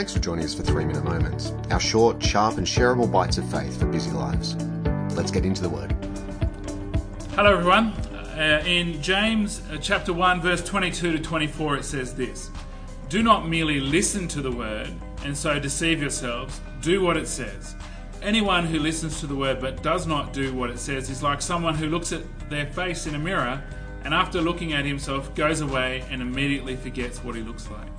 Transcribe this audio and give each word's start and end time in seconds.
Thanks 0.00 0.14
for 0.14 0.20
joining 0.20 0.46
us 0.46 0.54
for 0.54 0.62
Three 0.62 0.86
Minute 0.86 1.04
Moments, 1.04 1.52
our 1.70 1.78
short, 1.78 2.22
sharp, 2.22 2.56
and 2.56 2.66
shareable 2.66 3.12
bites 3.12 3.36
of 3.36 3.44
faith 3.50 3.78
for 3.78 3.84
busy 3.84 4.10
lives. 4.10 4.56
Let's 5.14 5.30
get 5.30 5.44
into 5.44 5.60
the 5.60 5.68
Word. 5.68 5.92
Hello, 7.36 7.52
everyone. 7.52 7.88
Uh, 8.34 8.62
in 8.64 9.02
James 9.02 9.60
uh, 9.70 9.76
chapter 9.76 10.14
1, 10.14 10.40
verse 10.40 10.64
22 10.64 11.12
to 11.12 11.18
24, 11.18 11.76
it 11.76 11.84
says 11.84 12.14
this 12.14 12.48
Do 13.10 13.22
not 13.22 13.46
merely 13.46 13.78
listen 13.78 14.26
to 14.28 14.40
the 14.40 14.50
word 14.50 14.90
and 15.22 15.36
so 15.36 15.58
deceive 15.58 16.00
yourselves, 16.00 16.62
do 16.80 17.02
what 17.02 17.18
it 17.18 17.28
says. 17.28 17.74
Anyone 18.22 18.64
who 18.64 18.78
listens 18.78 19.20
to 19.20 19.26
the 19.26 19.36
word 19.36 19.60
but 19.60 19.82
does 19.82 20.06
not 20.06 20.32
do 20.32 20.54
what 20.54 20.70
it 20.70 20.78
says 20.78 21.10
is 21.10 21.22
like 21.22 21.42
someone 21.42 21.74
who 21.74 21.90
looks 21.90 22.10
at 22.10 22.22
their 22.48 22.64
face 22.64 23.06
in 23.06 23.16
a 23.16 23.18
mirror 23.18 23.62
and 24.04 24.14
after 24.14 24.40
looking 24.40 24.72
at 24.72 24.86
himself 24.86 25.34
goes 25.34 25.60
away 25.60 26.04
and 26.10 26.22
immediately 26.22 26.74
forgets 26.74 27.22
what 27.22 27.36
he 27.36 27.42
looks 27.42 27.70
like. 27.70 27.90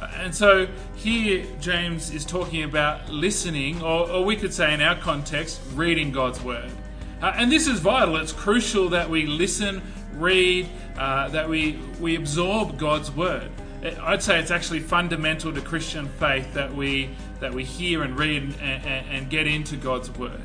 And 0.00 0.34
so 0.34 0.68
here 0.96 1.44
James 1.60 2.12
is 2.12 2.24
talking 2.24 2.62
about 2.62 3.08
listening, 3.08 3.82
or, 3.82 4.08
or 4.10 4.24
we 4.24 4.36
could 4.36 4.54
say 4.54 4.72
in 4.72 4.80
our 4.80 4.96
context, 4.96 5.60
reading 5.74 6.12
God's 6.12 6.42
word. 6.42 6.70
Uh, 7.20 7.32
and 7.36 7.50
this 7.50 7.66
is 7.66 7.80
vital. 7.80 8.16
It's 8.16 8.32
crucial 8.32 8.88
that 8.90 9.10
we 9.10 9.26
listen, 9.26 9.82
read, 10.14 10.68
uh, 10.96 11.28
that 11.30 11.48
we, 11.48 11.80
we 12.00 12.16
absorb 12.16 12.78
God's 12.78 13.10
word. 13.10 13.50
Uh, 13.84 13.90
I'd 14.02 14.22
say 14.22 14.38
it's 14.38 14.52
actually 14.52 14.80
fundamental 14.80 15.52
to 15.52 15.60
Christian 15.60 16.08
faith 16.08 16.54
that 16.54 16.72
we, 16.72 17.10
that 17.40 17.52
we 17.52 17.64
hear 17.64 18.02
and 18.04 18.16
read 18.16 18.42
and, 18.42 18.60
and, 18.60 19.06
and 19.10 19.30
get 19.30 19.48
into 19.48 19.76
God's 19.76 20.10
word. 20.16 20.42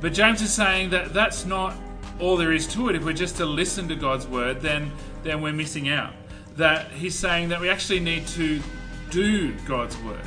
But 0.00 0.12
James 0.12 0.42
is 0.42 0.52
saying 0.52 0.90
that 0.90 1.12
that's 1.14 1.44
not 1.44 1.76
all 2.18 2.36
there 2.36 2.52
is 2.52 2.66
to 2.68 2.88
it. 2.88 2.96
If 2.96 3.04
we're 3.04 3.12
just 3.12 3.36
to 3.36 3.46
listen 3.46 3.86
to 3.88 3.94
God's 3.94 4.26
word, 4.26 4.60
then, 4.60 4.90
then 5.22 5.40
we're 5.40 5.52
missing 5.52 5.88
out 5.88 6.12
that 6.58 6.90
he's 6.90 7.14
saying 7.14 7.48
that 7.48 7.60
we 7.60 7.68
actually 7.68 8.00
need 8.00 8.26
to 8.26 8.60
do 9.10 9.54
God's 9.60 9.96
word. 9.98 10.20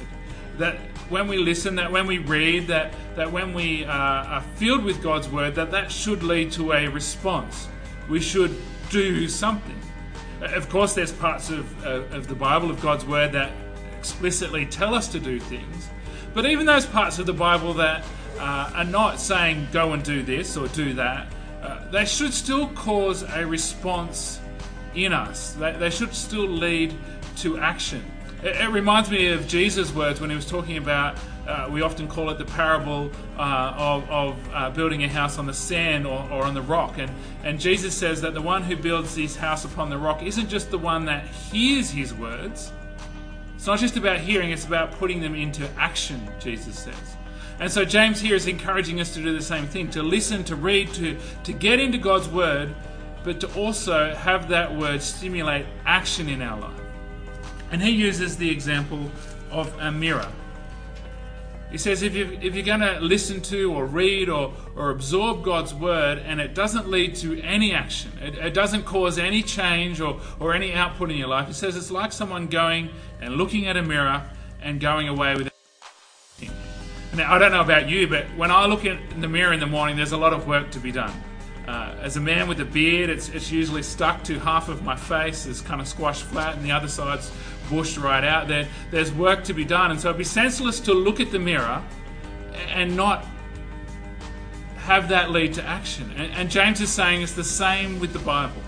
That 0.58 0.78
when 1.10 1.28
we 1.28 1.38
listen, 1.38 1.76
that 1.76 1.92
when 1.92 2.08
we 2.08 2.18
read, 2.20 2.68
that, 2.68 2.94
that 3.16 3.32
when 3.32 3.54
we 3.54 3.84
uh, 3.84 3.92
are 3.92 4.42
filled 4.56 4.84
with 4.84 5.04
God's 5.04 5.28
word, 5.28 5.56
that 5.56 5.72
that 5.72 5.92
should 5.92 6.24
lead 6.24 6.52
to 6.54 6.72
a 6.72 6.88
response. 6.88 7.68
We 8.10 8.22
should 8.22 8.56
do 8.90 9.28
something. 9.28 9.80
Of 10.42 10.70
course, 10.70 10.96
there's 10.96 11.12
parts 11.12 11.50
of, 11.50 11.86
uh, 11.86 12.16
of 12.16 12.28
the 12.28 12.36
Bible, 12.36 12.72
of 12.72 12.82
God's 12.82 13.06
word, 13.06 13.34
that 13.34 13.52
explicitly 13.98 14.66
tell 14.66 14.96
us 14.96 15.10
to 15.10 15.20
do 15.20 15.38
things. 15.38 15.90
But 16.34 16.46
even 16.46 16.66
those 16.66 16.86
parts 16.86 17.20
of 17.20 17.26
the 17.26 17.34
Bible 17.34 17.74
that 17.74 18.06
uh, 18.40 18.72
are 18.74 18.86
not 18.86 19.20
saying 19.20 19.68
go 19.74 19.92
and 19.92 20.02
do 20.02 20.24
this 20.24 20.56
or 20.56 20.70
do 20.70 20.94
that, 20.94 21.28
uh, 21.62 21.90
they 21.92 22.06
should 22.06 22.34
still 22.34 22.70
cause 22.70 23.24
a 23.24 23.46
response 23.46 24.40
in 24.96 25.14
us. 25.14 25.54
They, 25.54 25.74
they 25.74 25.90
should 25.90 26.14
still 26.14 26.48
lead 26.48 26.96
to 27.38 27.58
action. 27.60 28.04
It, 28.44 28.56
it, 28.56 28.70
reminds 28.70 29.10
me 29.10 29.28
of 29.28 29.48
Jesus' 29.48 29.94
words 29.94 30.20
when 30.20 30.30
he 30.30 30.36
was 30.36 30.46
talking 30.48 30.78
about, 30.78 31.18
uh, 31.48 31.68
we 31.72 31.82
often 31.82 32.08
call 32.08 32.30
it 32.30 32.38
the 32.38 32.46
parable 32.46 33.12
uh, 33.38 33.74
of, 33.78 34.10
of 34.10 34.50
uh, 34.54 34.70
building 34.72 35.04
a 35.04 35.08
house 35.08 35.38
on 35.38 35.46
the 35.46 35.54
sand 35.54 36.08
or, 36.08 36.28
or 36.32 36.44
on 36.44 36.54
the 36.54 36.62
rock. 36.62 36.98
And, 36.98 37.12
and 37.44 37.60
Jesus 37.60 37.96
says 37.96 38.22
that 38.22 38.34
the 38.34 38.42
one 38.42 38.64
who 38.64 38.76
builds 38.76 39.16
his 39.16 39.36
house 39.36 39.66
upon 39.66 39.90
the 39.90 39.98
rock 39.98 40.24
isn't 40.24 40.50
just 40.50 40.72
the 40.72 40.78
one 40.78 41.06
that 41.06 41.26
hears 41.26 41.92
his 41.92 42.14
words. 42.14 42.72
It's 43.56 43.68
not 43.68 43.80
just 43.80 43.96
about 43.96 44.20
hearing, 44.20 44.50
it's 44.50 44.66
about 44.66 44.92
putting 44.94 45.22
them 45.22 45.36
into 45.36 45.70
action, 45.78 46.28
Jesus 46.40 46.80
says. 46.80 46.96
And 47.60 47.72
so 47.72 47.86
James 47.86 48.20
here 48.20 48.36
is 48.36 48.48
encouraging 48.48 49.00
us 49.00 49.14
to 49.14 49.22
do 49.22 49.38
the 49.38 49.44
same 49.44 49.68
thing 49.68 49.88
to 49.92 50.02
listen, 50.02 50.44
to 50.46 50.56
read, 50.56 50.92
to, 50.96 51.16
to 51.44 51.54
get 51.54 51.80
into 51.80 52.00
God's 52.00 52.28
word 52.28 52.74
but 53.24 53.40
to 53.42 53.54
also 53.56 54.14
have 54.14 54.50
that 54.50 54.76
word 54.76 55.02
stimulate 55.02 55.66
action 55.86 56.30
in 56.30 56.42
our 56.42 56.60
life. 56.60 56.82
And 57.72 57.82
he 57.82 57.92
uses 57.92 58.38
the 58.38 58.50
example 58.50 59.10
of 59.50 59.74
a 59.80 59.92
mirror. 59.92 60.28
He 61.72 61.78
says 61.78 62.04
if, 62.04 62.14
you, 62.14 62.38
if 62.42 62.54
you're 62.54 62.66
going 62.66 62.82
to 62.82 63.00
listen 63.00 63.42
to 63.44 63.74
or 63.74 63.86
read 63.86 64.28
or, 64.28 64.54
or 64.76 64.90
absorb 64.90 65.44
God's 65.44 65.74
word 65.74 66.18
and 66.20 66.42
it 66.42 66.54
doesn't 66.54 66.90
lead 66.90 67.16
to 67.18 67.42
any 67.42 67.74
action, 67.74 68.12
it, 68.22 68.36
it 68.36 68.54
doesn't 68.54 68.84
cause 68.84 69.18
any 69.18 69.42
change 69.42 70.02
or, 70.02 70.20
or 70.40 70.54
any 70.54 70.74
output 70.74 71.12
in 71.12 71.18
your 71.18 71.30
life, 71.30 71.48
he 71.48 71.54
says 71.54 71.78
it's 71.78 71.90
like 71.90 72.12
someone 72.12 72.48
going 72.48 72.90
and 73.22 73.36
looking 73.36 73.68
at 73.68 73.78
a 73.78 73.82
mirror 73.82 74.22
and 74.62 74.82
going 74.82 75.08
away 75.08 75.36
with 75.36 75.52
now, 77.14 77.34
I 77.34 77.40
don't 77.40 77.52
know 77.52 77.62
about 77.62 77.90
you, 77.90 78.08
but 78.08 78.26
when 78.38 78.52
I 78.52 78.66
look 78.68 78.86
in 78.86 78.98
the 79.20 79.28
mirror 79.28 79.52
in 79.52 79.60
the 79.60 79.66
morning, 79.66 79.98
there's 79.98 80.14
a 80.14 80.18
lot 80.18 80.32
of 80.32 80.48
work 80.48 80.72
to 80.72 80.80
be 80.80 80.94
done. 80.94 81.12
Uh, 81.68 81.96
as 82.02 82.18
a 82.18 82.20
man 82.20 82.48
with 82.48 82.60
a 82.60 82.66
beard, 82.66 83.10
it's, 83.10 83.30
it's 83.30 83.52
usually 83.52 83.84
stuck 83.84 84.24
to 84.24 84.40
half 84.40 84.68
of 84.68 84.84
my 84.84 84.96
face, 84.96 85.46
is 85.46 85.62
kind 85.62 85.80
of 85.80 85.88
squashed 85.88 86.24
flat, 86.24 86.56
and 86.56 86.66
the 86.66 86.72
other 86.72 86.88
side's 86.88 87.32
bushed 87.70 87.98
right 87.98 88.24
out. 88.24 88.48
There, 88.48 88.68
there's 88.90 89.12
work 89.14 89.44
to 89.46 89.54
be 89.54 89.64
done, 89.64 89.92
and 89.92 90.00
so 90.00 90.10
it'd 90.10 90.18
be 90.18 90.24
senseless 90.24 90.80
to 90.82 90.94
look 90.94 91.20
at 91.20 91.32
the 91.32 91.40
mirror 91.40 91.84
and 92.70 92.96
not 92.96 93.26
have 94.78 95.10
that 95.10 95.32
lead 95.32 95.54
to 95.54 95.64
action. 95.64 96.12
And, 96.18 96.32
and 96.34 96.50
James 96.50 96.82
is 96.82 96.92
saying 96.92 97.22
it's 97.22 97.34
the 97.34 97.44
same 97.44 98.00
with 98.00 98.14
the 98.14 98.20
Bible. 98.20 98.62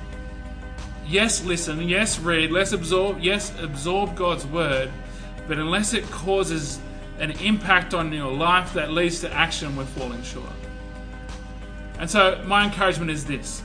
Yes, 1.07 1.43
listen. 1.43 1.81
Yes, 1.81 2.19
read. 2.19 2.51
Let's 2.51 2.71
absorb. 2.71 3.19
Yes, 3.19 3.51
absorb 3.59 4.15
God's 4.15 4.45
word. 4.45 4.91
But 5.47 5.57
unless 5.57 5.93
it 5.93 6.09
causes 6.11 6.79
an 7.19 7.31
impact 7.31 7.93
on 7.93 8.13
your 8.13 8.31
life 8.31 8.73
that 8.73 8.91
leads 8.91 9.19
to 9.21 9.33
action, 9.33 9.75
we're 9.75 9.85
falling 9.85 10.23
short. 10.23 10.49
And 12.03 12.11
so, 12.11 12.43
my 12.45 12.65
encouragement 12.65 13.11
is 13.11 13.23
this 13.23 13.61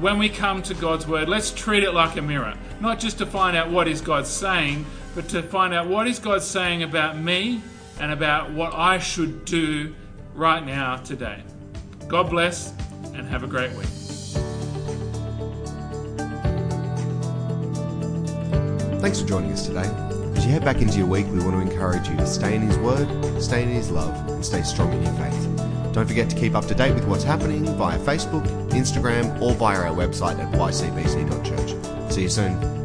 when 0.00 0.18
we 0.18 0.28
come 0.28 0.60
to 0.64 0.74
God's 0.74 1.06
Word, 1.06 1.28
let's 1.28 1.52
treat 1.52 1.84
it 1.84 1.92
like 1.92 2.16
a 2.16 2.20
mirror. 2.20 2.52
Not 2.80 2.98
just 2.98 3.18
to 3.18 3.26
find 3.26 3.56
out 3.56 3.70
what 3.70 3.86
is 3.86 4.00
God 4.00 4.26
saying, 4.26 4.84
but 5.14 5.28
to 5.28 5.40
find 5.40 5.72
out 5.72 5.86
what 5.86 6.08
is 6.08 6.18
God 6.18 6.42
saying 6.42 6.82
about 6.82 7.16
me 7.16 7.62
and 8.00 8.10
about 8.10 8.50
what 8.50 8.74
I 8.74 8.98
should 8.98 9.44
do 9.44 9.94
right 10.34 10.66
now, 10.66 10.96
today. 10.96 11.44
God 12.08 12.28
bless 12.28 12.74
and 13.14 13.24
have 13.28 13.44
a 13.44 13.46
great 13.46 13.70
week. 13.76 13.86
Thanks 19.00 19.20
for 19.20 19.28
joining 19.28 19.52
us 19.52 19.64
today. 19.64 19.88
As 20.34 20.44
you 20.44 20.50
head 20.50 20.64
back 20.64 20.78
into 20.82 20.98
your 20.98 21.06
week, 21.06 21.26
we 21.26 21.38
want 21.38 21.52
to 21.52 21.60
encourage 21.60 22.08
you 22.08 22.16
to 22.16 22.26
stay 22.26 22.56
in 22.56 22.62
His 22.62 22.76
Word, 22.78 23.06
stay 23.40 23.62
in 23.62 23.68
His 23.68 23.92
love, 23.92 24.28
and 24.28 24.44
stay 24.44 24.62
strong 24.62 24.92
in 24.92 25.04
your 25.04 25.12
faith. 25.12 25.73
Don't 25.94 26.08
forget 26.08 26.28
to 26.28 26.34
keep 26.34 26.56
up 26.56 26.66
to 26.66 26.74
date 26.74 26.92
with 26.92 27.06
what's 27.06 27.22
happening 27.22 27.64
via 27.76 27.96
Facebook, 28.00 28.44
Instagram, 28.70 29.40
or 29.40 29.54
via 29.54 29.78
our 29.78 29.94
website 29.94 30.40
at 30.40 30.52
ycbc.church. 30.52 32.12
See 32.12 32.22
you 32.22 32.28
soon. 32.28 32.83